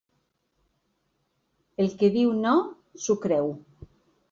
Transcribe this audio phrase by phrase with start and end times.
[1.85, 2.57] El que diu no
[3.07, 3.55] s’ho creu.